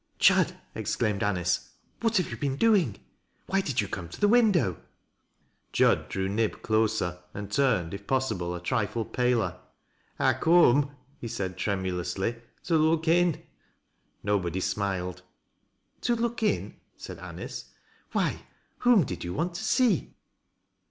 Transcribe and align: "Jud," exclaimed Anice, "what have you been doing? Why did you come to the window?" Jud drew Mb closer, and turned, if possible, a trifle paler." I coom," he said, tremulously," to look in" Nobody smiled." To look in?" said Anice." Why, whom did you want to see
"Jud," 0.17 0.57
exclaimed 0.73 1.21
Anice, 1.21 1.73
"what 1.99 2.17
have 2.17 2.31
you 2.31 2.37
been 2.37 2.55
doing? 2.55 2.95
Why 3.45 3.61
did 3.61 3.81
you 3.81 3.87
come 3.87 4.09
to 4.09 4.19
the 4.19 4.27
window?" 4.27 4.77
Jud 5.73 6.09
drew 6.09 6.27
Mb 6.27 6.63
closer, 6.63 7.19
and 7.35 7.51
turned, 7.51 7.93
if 7.93 8.07
possible, 8.07 8.55
a 8.55 8.59
trifle 8.63 9.05
paler." 9.05 9.59
I 10.19 10.33
coom," 10.33 10.89
he 11.19 11.27
said, 11.27 11.55
tremulously," 11.55 12.37
to 12.63 12.77
look 12.79 13.07
in" 13.07 13.43
Nobody 14.23 14.59
smiled." 14.59 15.21
To 16.01 16.15
look 16.15 16.41
in?" 16.41 16.77
said 16.97 17.19
Anice." 17.19 17.65
Why, 18.13 18.47
whom 18.79 19.03
did 19.05 19.23
you 19.23 19.35
want 19.35 19.53
to 19.53 19.63
see 19.63 20.15